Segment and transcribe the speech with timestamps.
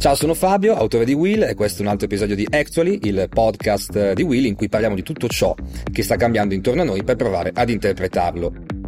[0.00, 3.28] Ciao, sono Fabio, autore di Will e questo è un altro episodio di Actually, il
[3.28, 5.54] podcast di Will in cui parliamo di tutto ciò
[5.92, 8.79] che sta cambiando intorno a noi per provare ad interpretarlo.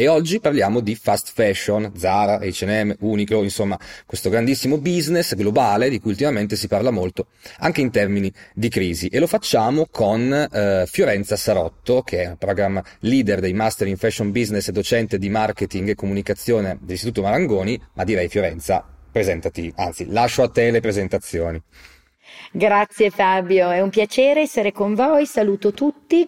[0.00, 3.76] E oggi parliamo di fast fashion, Zara, H&M, Uniqlo, insomma,
[4.06, 7.26] questo grandissimo business globale di cui ultimamente si parla molto,
[7.58, 9.08] anche in termini di crisi.
[9.08, 13.96] E lo facciamo con eh, Fiorenza Sarotto, che è un programma leader dei Master in
[13.96, 20.06] Fashion Business e docente di marketing e comunicazione dell'Istituto Marangoni, ma direi Fiorenza, presentati, anzi,
[20.10, 21.60] lascio a te le presentazioni.
[22.52, 26.26] Grazie Fabio, è un piacere essere con voi, saluto tutti,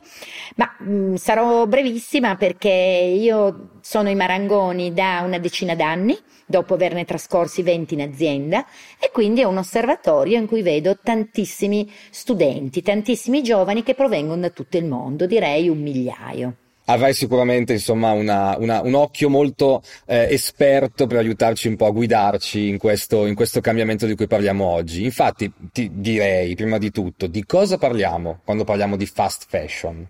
[0.57, 6.75] ma mh, mm, sarò brevissima perché io sono in Marangoni da una decina d'anni, dopo
[6.75, 8.67] averne trascorsi 20 in azienda,
[8.99, 14.51] e quindi è un osservatorio in cui vedo tantissimi studenti, tantissimi giovani che provengono da
[14.51, 16.55] tutto il mondo, direi un migliaio
[16.93, 21.91] avrai sicuramente insomma una, una, un occhio molto eh, esperto per aiutarci un po' a
[21.91, 25.05] guidarci in questo, in questo cambiamento di cui parliamo oggi.
[25.05, 30.07] Infatti ti direi prima di tutto di cosa parliamo quando parliamo di fast fashion.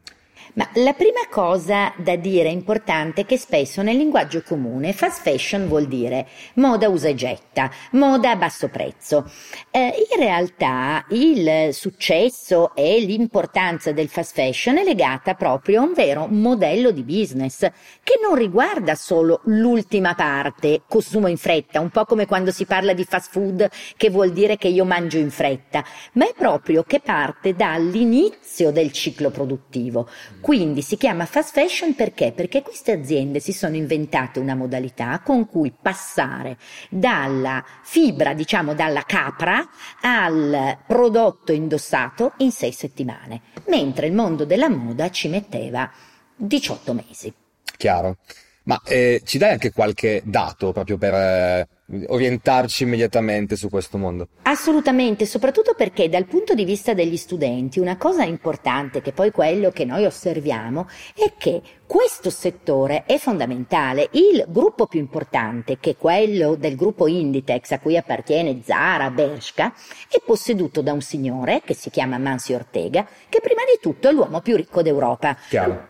[0.55, 5.69] Ma la prima cosa da dire importante è che spesso nel linguaggio comune fast fashion
[5.69, 9.31] vuol dire moda usa e getta, moda a basso prezzo.
[9.71, 15.93] Eh, in realtà il successo e l'importanza del fast fashion è legata proprio a un
[15.93, 22.05] vero modello di business che non riguarda solo l'ultima parte, consumo in fretta, un po'
[22.05, 25.85] come quando si parla di fast food che vuol dire che io mangio in fretta,
[26.15, 30.09] ma è proprio che parte dall'inizio del ciclo produttivo
[30.41, 32.33] quindi si chiama fast fashion perché?
[32.33, 36.57] Perché queste aziende si sono inventate una modalità con cui passare
[36.89, 39.69] dalla fibra, diciamo dalla capra,
[40.01, 45.91] al prodotto indossato in sei settimane, mentre il mondo della moda ci metteva
[46.37, 47.33] 18 mesi.
[47.77, 48.17] Chiaro.
[48.65, 51.69] Ma eh, ci dai anche qualche dato proprio per eh,
[52.07, 54.29] orientarci immediatamente su questo mondo?
[54.43, 59.71] Assolutamente, soprattutto perché dal punto di vista degli studenti una cosa importante, che poi quello
[59.71, 64.09] che noi osserviamo, è che questo settore è fondamentale.
[64.13, 69.75] Il gruppo più importante, che è quello del gruppo Inditex a cui appartiene Zara, Bershka,
[70.09, 74.13] è posseduto da un signore che si chiama Mansi Ortega, che prima di tutto è
[74.13, 75.37] l'uomo più ricco d'Europa.
[75.49, 75.89] Chiaro.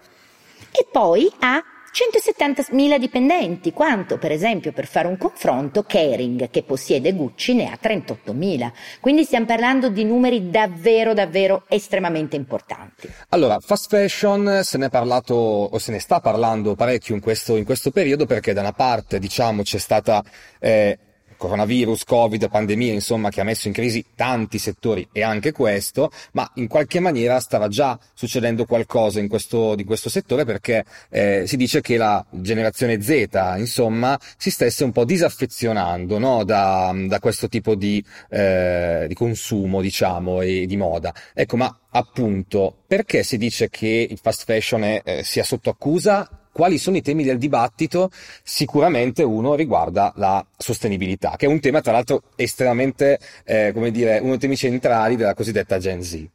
[0.72, 1.62] E poi ha
[1.92, 7.78] 170.000 dipendenti, quanto per esempio per fare un confronto Kering che possiede Gucci ne ha
[7.80, 8.70] 38.000,
[9.00, 13.10] quindi stiamo parlando di numeri davvero davvero estremamente importanti.
[13.30, 17.56] Allora, fast fashion se ne è parlato o se ne sta parlando parecchio in questo,
[17.56, 20.22] in questo periodo perché da una parte diciamo c'è stata
[20.60, 20.98] eh,
[21.40, 26.48] coronavirus, covid, pandemia, insomma, che ha messo in crisi tanti settori e anche questo, ma
[26.56, 31.56] in qualche maniera stava già succedendo qualcosa in questo, di questo settore perché eh, si
[31.56, 36.44] dice che la generazione Z, insomma, si stesse un po' disaffezionando no?
[36.44, 41.14] da, da, questo tipo di, eh, di consumo, diciamo, e di moda.
[41.32, 46.39] Ecco, ma appunto, perché si dice che il fast fashion è, eh, sia sotto accusa
[46.52, 48.10] quali sono i temi del dibattito?
[48.42, 54.18] Sicuramente uno riguarda la sostenibilità, che è un tema tra l'altro estremamente, eh, come dire,
[54.18, 56.28] uno dei temi centrali della cosiddetta Gen Z.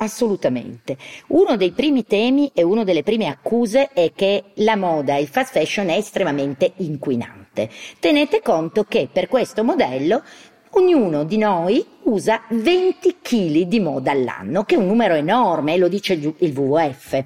[0.00, 0.96] Assolutamente.
[1.28, 5.50] Uno dei primi temi e una delle prime accuse è che la moda il fast
[5.52, 7.68] fashion è estremamente inquinante.
[7.98, 10.22] Tenete conto che per questo modello
[10.70, 15.88] ognuno di noi usa 20 kg di moda all'anno, che è un numero enorme, lo
[15.88, 17.24] dice il WWF.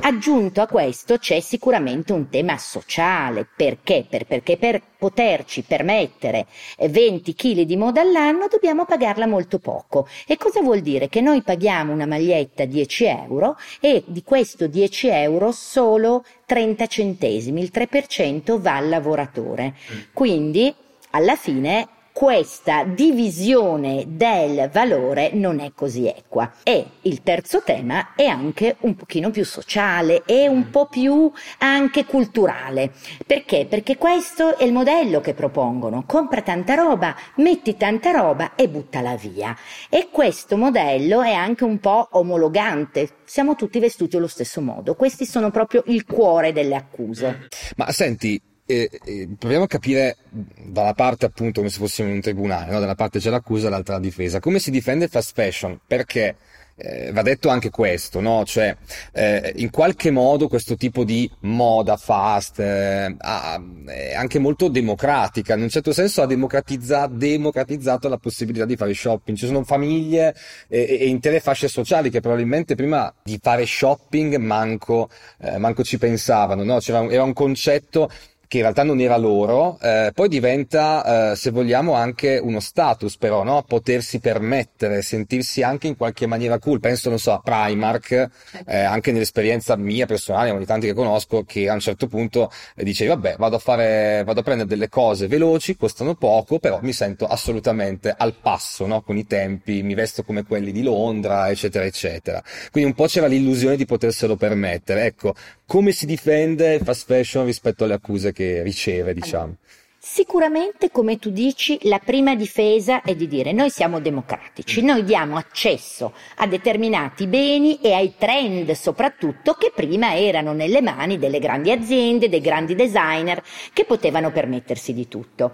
[0.00, 4.06] Aggiunto a questo c'è sicuramente un tema sociale, perché?
[4.08, 6.46] Per, perché per poterci permettere
[6.78, 10.06] 20 kg di moda all'anno dobbiamo pagarla molto poco.
[10.26, 11.08] E cosa vuol dire?
[11.08, 17.60] Che noi paghiamo una maglietta 10 euro e di questo 10 euro solo 30 centesimi,
[17.60, 19.74] il 3% va al lavoratore.
[19.92, 19.98] Mm.
[20.12, 20.74] Quindi
[21.10, 21.88] alla fine
[22.18, 26.50] questa divisione del valore non è così equa.
[26.64, 32.04] E il terzo tema è anche un pochino più sociale e un po' più anche
[32.04, 32.90] culturale.
[33.24, 33.66] Perché?
[33.70, 36.02] Perché questo è il modello che propongono.
[36.08, 39.56] Compra tanta roba, metti tanta roba e buttala via.
[39.88, 43.10] E questo modello è anche un po' omologante.
[43.26, 44.96] Siamo tutti vestiti allo stesso modo.
[44.96, 47.46] Questi sono proprio il cuore delle accuse.
[47.76, 52.20] Ma senti, eh, eh, proviamo a capire dalla parte appunto come se fossimo in un
[52.20, 52.80] tribunale, no?
[52.80, 56.36] da parte c'è l'accusa, dall'altra la difesa, come si difende il fast fashion, perché
[56.76, 58.44] eh, va detto anche questo, no?
[58.44, 58.76] Cioè,
[59.12, 65.54] eh, in qualche modo questo tipo di moda fast eh, ha, è anche molto democratica,
[65.54, 69.36] in un certo senso ha democratizza- democratizzato la possibilità di fare shopping.
[69.36, 70.34] Ci sono famiglie
[70.68, 75.08] e, e intere fasce sociali che probabilmente prima di fare shopping manco,
[75.40, 76.78] eh, manco ci pensavano, no?
[76.78, 78.08] C'era un, era un concetto
[78.48, 83.18] che in realtà non era loro, eh, poi diventa, eh, se vogliamo, anche uno status
[83.18, 83.62] però, no?
[83.62, 86.80] Potersi permettere, sentirsi anche in qualche maniera cool.
[86.80, 88.28] Penso, non so, a Primark,
[88.66, 93.10] eh, anche nell'esperienza mia personale, ogni tanti che conosco, che a un certo punto dicevi,
[93.10, 97.26] vabbè, vado a fare, vado a prendere delle cose veloci, costano poco, però mi sento
[97.26, 99.02] assolutamente al passo, no?
[99.02, 102.42] Con i tempi, mi vesto come quelli di Londra, eccetera, eccetera.
[102.70, 105.04] Quindi un po' c'era l'illusione di poterselo permettere.
[105.04, 105.34] Ecco,
[105.66, 109.56] come si difende il fast fashion rispetto alle accuse che riceve, diciamo.
[110.00, 115.36] Sicuramente, come tu dici, la prima difesa è di dire noi siamo democratici, noi diamo
[115.36, 121.72] accesso a determinati beni e ai trend soprattutto che prima erano nelle mani delle grandi
[121.72, 123.42] aziende, dei grandi designer
[123.72, 125.50] che potevano permettersi di tutto.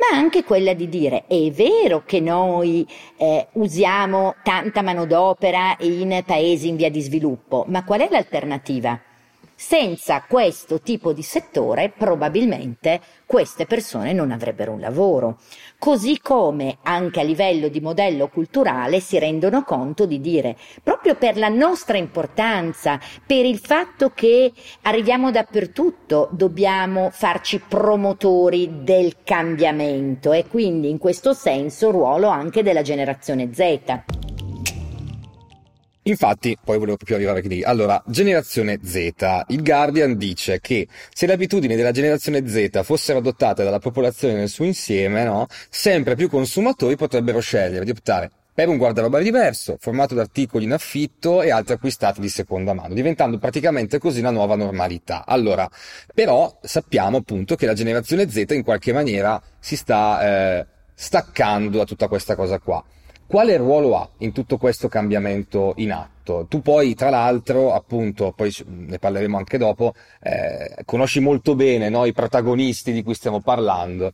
[0.00, 2.84] Ma anche quella di dire è vero che noi
[3.16, 9.00] eh, usiamo tanta manodopera in paesi in via di sviluppo, ma qual è l'alternativa?
[9.56, 15.38] Senza questo tipo di settore probabilmente queste persone non avrebbero un lavoro.
[15.78, 21.36] Così come anche a livello di modello culturale si rendono conto di dire proprio per
[21.36, 24.52] la nostra importanza, per il fatto che
[24.82, 32.82] arriviamo dappertutto, dobbiamo farci promotori del cambiamento e quindi in questo senso ruolo anche della
[32.82, 34.23] generazione Z.
[36.06, 37.62] Infatti, poi volevo proprio arrivare lì.
[37.62, 39.44] Allora, generazione Z.
[39.48, 44.50] Il Guardian dice che se le abitudini della generazione Z fossero adottate dalla popolazione nel
[44.50, 50.14] suo insieme, no, sempre più consumatori potrebbero scegliere di optare per un guardaroba diverso, formato
[50.14, 54.54] da articoli in affitto e altri acquistati di seconda mano, diventando praticamente così una nuova
[54.54, 55.24] normalità.
[55.26, 55.68] Allora,
[56.14, 61.84] però sappiamo appunto che la generazione Z in qualche maniera si sta eh, staccando da
[61.84, 62.84] tutta questa cosa qua.
[63.26, 66.46] Quale ruolo ha in tutto questo cambiamento in atto?
[66.48, 72.04] Tu poi, tra l'altro, appunto, poi ne parleremo anche dopo, eh, conosci molto bene no,
[72.04, 74.12] i protagonisti di cui stiamo parlando.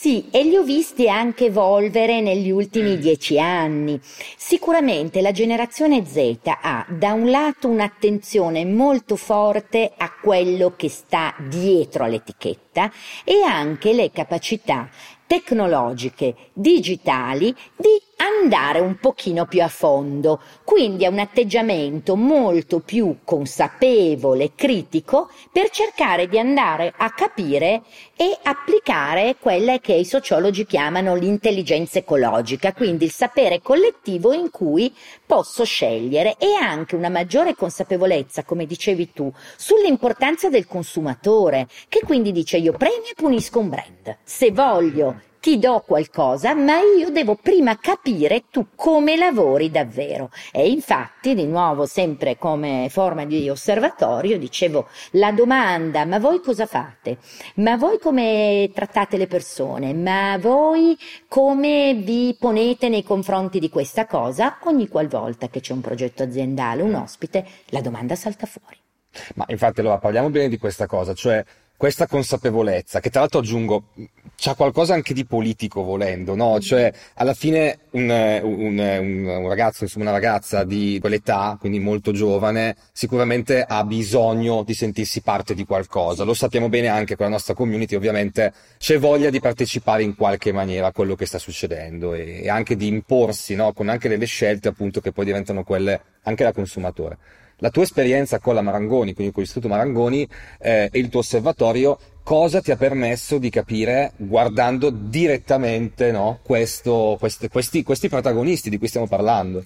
[0.00, 3.98] Sì, e li ho visti anche evolvere negli ultimi dieci anni.
[4.36, 11.34] Sicuramente la generazione Z ha da un lato un'attenzione molto forte a quello che sta
[11.48, 12.92] dietro all'etichetta
[13.24, 14.88] e anche le capacità
[15.28, 23.18] tecnologiche, digitali, di andare un pochino più a fondo, quindi è un atteggiamento molto più
[23.22, 27.82] consapevole, critico, per cercare di andare a capire
[28.16, 34.92] e applicare quelle che i sociologi chiamano l'intelligenza ecologica, quindi il sapere collettivo in cui
[35.24, 42.32] posso scegliere e anche una maggiore consapevolezza, come dicevi tu, sull'importanza del consumatore, che quindi
[42.32, 44.16] dice io premio e punisco un brand.
[44.24, 50.30] Se voglio ti do qualcosa, ma io devo prima capire tu come lavori davvero.
[50.52, 56.66] E infatti, di nuovo, sempre come forma di osservatorio, dicevo la domanda, ma voi cosa
[56.66, 57.18] fate?
[57.56, 59.94] Ma voi come trattate le persone?
[59.94, 60.96] Ma voi
[61.28, 64.58] come vi ponete nei confronti di questa cosa?
[64.64, 68.76] Ogni qualvolta che c'è un progetto aziendale, un ospite, la domanda salta fuori.
[69.34, 71.42] Ma infatti allora parliamo bene di questa cosa, cioè
[71.78, 73.84] questa consapevolezza, che tra l'altro aggiungo,
[74.34, 76.56] c'ha qualcosa anche di politico volendo, no?
[76.56, 76.58] Mm.
[76.58, 82.10] Cioè, alla fine un, un, un, un, ragazzo, insomma una ragazza di quell'età, quindi molto
[82.10, 86.24] giovane, sicuramente ha bisogno di sentirsi parte di qualcosa.
[86.24, 90.50] Lo sappiamo bene anche con la nostra community, ovviamente c'è voglia di partecipare in qualche
[90.50, 93.72] maniera a quello che sta succedendo e, e anche di imporsi, no?
[93.72, 97.18] Con anche delle scelte appunto che poi diventano quelle anche da consumatore
[97.58, 100.26] la tua esperienza con la Marangoni, quindi con l'Istituto Marangoni
[100.58, 107.16] eh, e il tuo osservatorio, cosa ti ha permesso di capire guardando direttamente no, questo,
[107.18, 109.64] questi, questi, questi protagonisti di cui stiamo parlando?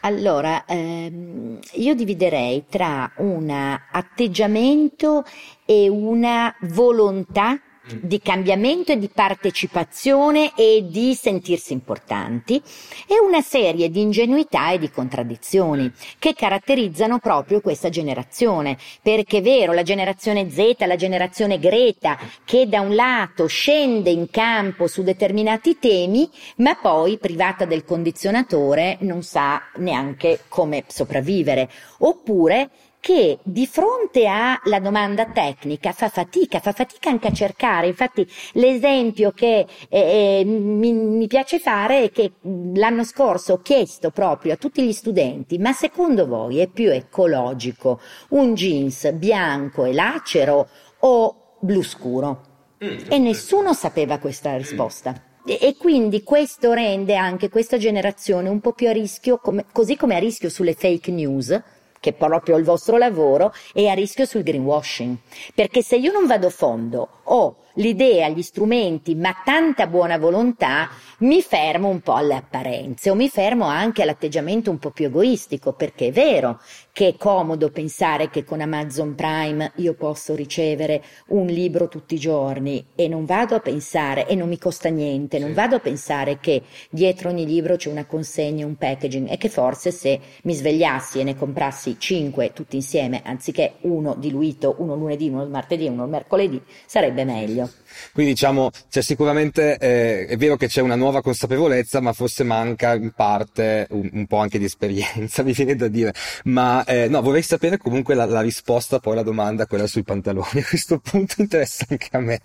[0.00, 5.24] Allora, ehm, io dividerei tra un atteggiamento
[5.64, 7.58] e una volontà
[8.00, 12.60] di cambiamento e di partecipazione e di sentirsi importanti
[13.06, 18.78] e una serie di ingenuità e di contraddizioni che caratterizzano proprio questa generazione.
[19.02, 24.30] Perché è vero la generazione Z la generazione Greta che da un lato scende in
[24.30, 31.70] campo su determinati temi ma poi privata del condizionatore non sa neanche come sopravvivere.
[31.98, 32.70] Oppure
[33.04, 37.86] che di fronte alla domanda tecnica fa fatica, fa fatica anche a cercare.
[37.86, 44.10] Infatti l'esempio che eh, eh, mi, mi, piace fare è che l'anno scorso ho chiesto
[44.10, 49.92] proprio a tutti gli studenti, ma secondo voi è più ecologico un jeans bianco e
[49.92, 50.66] lacero
[51.00, 52.40] o blu scuro?
[52.82, 53.00] Mm.
[53.10, 55.14] E nessuno sapeva questa risposta.
[55.46, 60.16] E quindi questo rende anche questa generazione un po' più a rischio, come, così come
[60.16, 61.62] a rischio sulle fake news,
[62.04, 65.16] che è proprio il vostro lavoro, è a rischio sul greenwashing.
[65.54, 70.90] Perché se io non vado a fondo ho l'idea, gli strumenti, ma tanta buona volontà,
[71.18, 75.72] mi fermo un po' alle apparenze o mi fermo anche all'atteggiamento un po' più egoistico,
[75.72, 76.60] perché è vero
[76.92, 82.18] che è comodo pensare che con Amazon Prime io posso ricevere un libro tutti i
[82.18, 86.38] giorni e non vado a pensare, e non mi costa niente, non vado a pensare
[86.38, 91.18] che dietro ogni libro c'è una consegna, un packaging e che forse se mi svegliassi
[91.18, 96.04] e ne comprassi cinque tutti insieme, anziché uno diluito, uno lunedì, uno il martedì, uno
[96.04, 97.70] il mercoledì, sarebbe meglio.
[98.12, 102.94] Quindi diciamo, c'è sicuramente, eh, è vero che c'è una nuova consapevolezza, ma forse manca
[102.94, 106.12] in parte un, un po' anche di esperienza, mi viene da dire.
[106.44, 110.60] Ma eh, no, vorrei sapere comunque la, la, risposta poi alla domanda, quella sui pantaloni.
[110.64, 112.40] A questo punto interessa anche a me.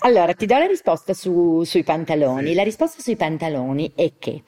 [0.00, 2.54] Allora, ti do la risposta su, sui pantaloni.
[2.54, 4.42] La risposta sui pantaloni è che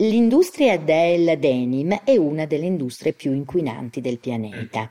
[0.00, 4.88] L'industria del denim è una delle industrie più inquinanti del pianeta.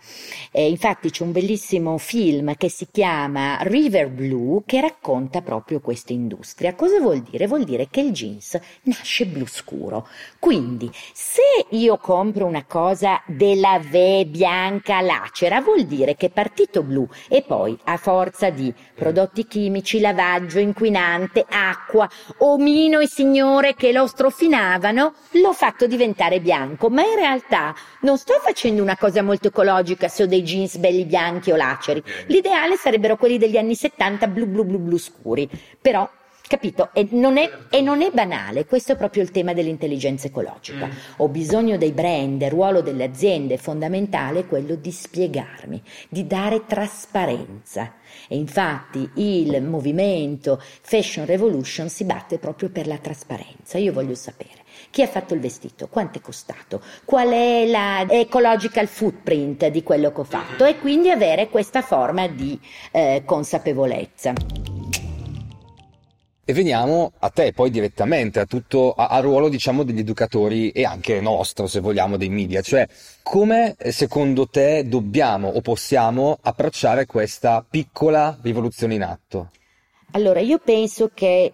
[0.52, 6.14] Eh, infatti c'è un bellissimo film che si chiama River Blue che racconta proprio questa
[6.14, 6.76] industria.
[6.76, 7.48] Cosa vuol dire?
[7.48, 10.08] Vuol dire che il jeans nasce blu scuro.
[10.40, 16.84] Quindi se io compro una cosa della V bianca lacera vuol dire che è partito
[16.84, 23.92] blu e poi a forza di prodotti chimici, lavaggio, inquinante, acqua, omino e signore che
[23.92, 29.48] lo strofinavano, l'ho fatto diventare bianco, ma in realtà non sto facendo una cosa molto
[29.48, 32.04] ecologica se ho dei jeans belli bianchi o laceri.
[32.28, 35.50] L'ideale sarebbero quelli degli anni 70 blu blu blu blu scuri,
[35.82, 36.08] però
[36.50, 36.90] Capito?
[36.94, 40.88] E non, è, e non, è, banale, questo è proprio il tema dell'intelligenza ecologica.
[40.88, 40.92] Mm.
[41.18, 45.80] Ho bisogno dei brand, il ruolo delle aziende è fondamentale quello di spiegarmi,
[46.10, 47.94] di dare trasparenza.
[48.28, 53.78] E infatti il movimento Fashion Revolution si batte proprio per la trasparenza.
[53.78, 58.88] Io voglio sapere chi ha fatto il vestito, quanto è costato, qual è la ecological
[58.88, 62.60] footprint di quello che ho fatto e quindi avere questa forma di
[62.92, 64.79] eh, consapevolezza.
[66.50, 71.22] E veniamo a te poi direttamente, a tutto, al ruolo diciamo degli educatori e anche
[71.22, 72.88] nostro se vogliamo dei media, cioè
[73.22, 79.52] come eh, secondo te dobbiamo o possiamo approcciare questa piccola rivoluzione in atto?
[80.14, 81.54] Allora io penso che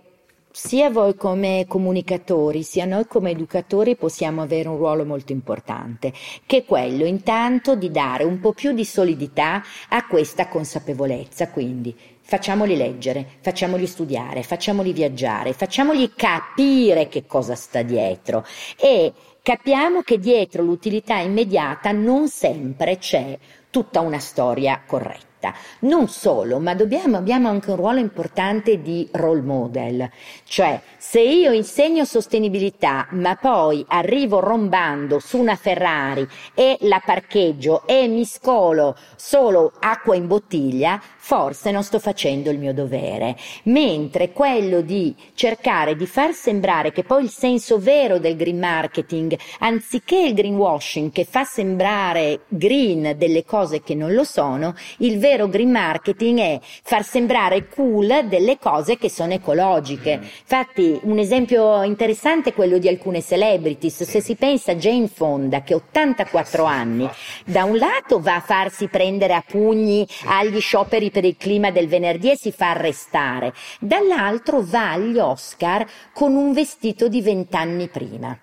[0.49, 6.13] sia voi come comunicatori, sia noi come educatori possiamo avere un ruolo molto importante,
[6.45, 11.93] che è quello intanto di dare un po' più di solidità a questa consapevolezza, quindi
[12.27, 18.43] facciamoli leggere, facciamoli studiare, facciamoli viaggiare, facciamoli capire che cosa sta dietro.
[18.77, 19.13] E
[19.43, 23.37] capiamo che dietro l'utilità immediata non sempre c'è
[23.69, 25.53] tutta una storia corretta vita.
[25.79, 30.09] Non solo, ma dobbiamo, abbiamo anche un ruolo importante di role model,
[30.45, 37.85] cioè se io insegno sostenibilità ma poi arrivo rombando su una Ferrari e la parcheggio
[37.85, 43.35] e mi scolo solo acqua in bottiglia, forse non sto facendo il mio dovere.
[43.63, 49.37] Mentre quello di cercare di far sembrare che poi il senso vero del green marketing,
[49.59, 55.34] anziché il greenwashing che fa sembrare green delle cose che non lo sono, il vero
[55.35, 60.17] vero green marketing è far sembrare cool delle cose che sono ecologiche.
[60.17, 60.21] Mm.
[60.21, 64.03] Infatti, un esempio interessante è quello di alcune celebrities.
[64.03, 67.09] Se si pensa a Jane Fonda, che ha 84 anni,
[67.45, 71.87] da un lato va a farsi prendere a pugni agli scioperi per il clima del
[71.87, 78.37] venerdì e si fa arrestare, dall'altro va agli Oscar con un vestito di vent'anni prima,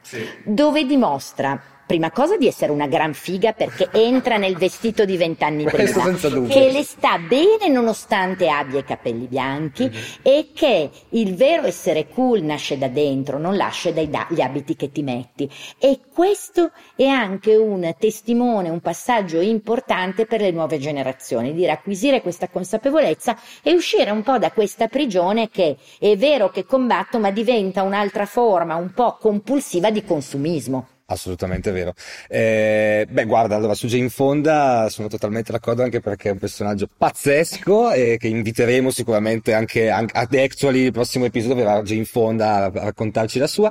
[0.45, 5.65] dove dimostra prima cosa di essere una gran figa perché entra nel vestito di vent'anni
[5.65, 6.15] prima,
[6.49, 10.03] che le sta bene nonostante abbia i capelli bianchi mm-hmm.
[10.23, 15.03] e che il vero essere cool nasce da dentro, non nasce dagli abiti che ti
[15.03, 15.51] metti.
[15.79, 22.23] E questo è anche un testimone, un passaggio importante per le nuove generazioni, di acquisire
[22.23, 27.31] questa consapevolezza e uscire un po' da questa prigione che è vero che combatto ma
[27.31, 30.92] diventa un'altra forma un po' compulsiva di consumismo.
[31.13, 31.93] Assolutamente vero.
[32.27, 36.89] Eh, beh, guarda, allora su Jane Fonda sono totalmente d'accordo anche perché è un personaggio
[36.97, 42.65] pazzesco e che inviteremo sicuramente anche, anche ad Actually, il prossimo episodio verrà Jane Fonda
[42.65, 43.71] a, raccontarci la sua.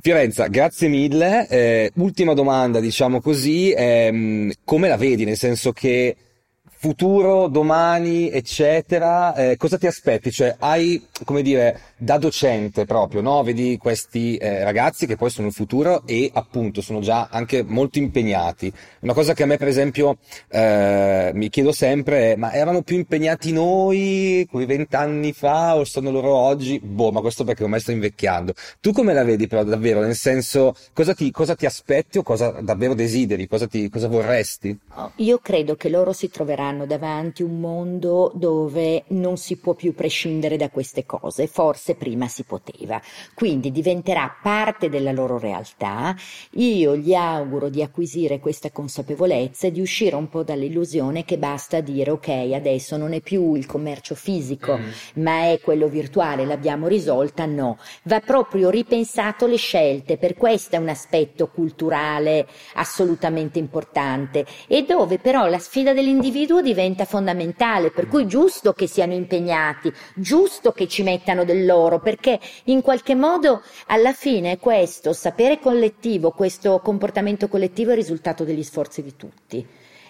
[0.00, 1.46] Fiorenza, grazie mille.
[1.48, 5.24] Eh, ultima domanda, diciamo così, ehm, come la vedi?
[5.24, 6.16] Nel senso che
[6.82, 10.32] futuro, domani, eccetera, eh, cosa ti aspetti?
[10.32, 13.44] Cioè, hai come dire, da docente proprio, no?
[13.44, 17.98] Vedi questi eh, ragazzi che poi sono il futuro e appunto sono già anche molto
[17.98, 18.72] impegnati.
[19.02, 20.18] Una cosa che a me per esempio
[20.48, 26.10] eh, mi chiedo sempre è ma erano più impegnati noi quei vent'anni fa o sono
[26.10, 26.80] loro oggi?
[26.80, 28.52] Boh, ma questo perché ormai sto invecchiando.
[28.80, 30.00] Tu come la vedi però davvero?
[30.00, 33.46] Nel senso, cosa ti, cosa ti aspetti o cosa davvero desideri?
[33.46, 34.76] Cosa, ti, cosa vorresti?
[34.96, 39.94] Oh, io credo che loro si troveranno davanti un mondo dove non si può più
[39.94, 43.00] prescindere da queste cose, forse prima si poteva.
[43.34, 46.14] Quindi diventerà parte della loro realtà.
[46.52, 51.80] Io gli auguro di acquisire questa consapevolezza e di uscire un po' dall'illusione che basta
[51.80, 55.22] dire ok, adesso non è più il commercio fisico, mm.
[55.22, 57.46] ma è quello virtuale, l'abbiamo risolta.
[57.46, 64.84] No, va proprio ripensato le scelte, per questo è un aspetto culturale assolutamente importante e
[64.84, 70.88] dove però la sfida dell'individuo diventa fondamentale, per cui giusto che siano impegnati, giusto che
[70.88, 77.48] ci mettano del loro, perché in qualche modo alla fine questo sapere collettivo, questo comportamento
[77.48, 79.66] collettivo è il risultato degli sforzi di tutti.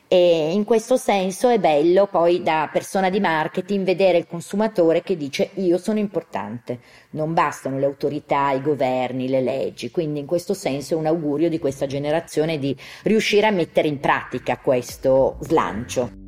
[0.09, 5.17] E in questo senso è bello poi da persona di marketing vedere il consumatore che
[5.17, 6.81] dice io sono importante,
[7.13, 11.49] non bastano le autorità, i governi, le leggi, quindi in questo senso è un augurio
[11.49, 16.22] di questa generazione di riuscire a mettere in pratica questo slancio.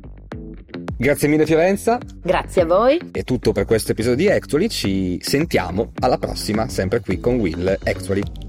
[0.97, 1.99] Grazie mille Fiorenza.
[2.23, 2.97] Grazie a voi.
[3.11, 7.77] È tutto per questo episodio di Actually, ci sentiamo alla prossima, sempre qui con Will
[7.83, 8.44] Actually.